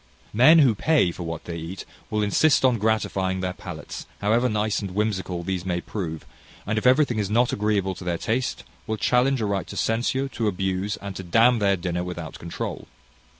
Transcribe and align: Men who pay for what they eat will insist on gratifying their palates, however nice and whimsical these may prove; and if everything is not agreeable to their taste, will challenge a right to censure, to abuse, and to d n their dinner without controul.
Men 0.33 0.57
who 0.57 0.73
pay 0.73 1.11
for 1.11 1.21
what 1.21 1.43
they 1.45 1.57
eat 1.57 1.85
will 2.09 2.23
insist 2.23 2.65
on 2.65 2.79
gratifying 2.79 3.41
their 3.41 3.53
palates, 3.53 4.07
however 4.19 4.49
nice 4.49 4.79
and 4.79 4.95
whimsical 4.95 5.43
these 5.43 5.63
may 5.63 5.79
prove; 5.79 6.25
and 6.65 6.79
if 6.79 6.87
everything 6.87 7.19
is 7.19 7.29
not 7.29 7.53
agreeable 7.53 7.93
to 7.93 8.03
their 8.03 8.17
taste, 8.17 8.63
will 8.87 8.97
challenge 8.97 9.41
a 9.41 9.45
right 9.45 9.67
to 9.67 9.77
censure, 9.77 10.27
to 10.27 10.47
abuse, 10.47 10.97
and 11.03 11.15
to 11.17 11.21
d 11.23 11.37
n 11.37 11.59
their 11.59 11.77
dinner 11.77 12.03
without 12.03 12.39
controul. 12.39 12.87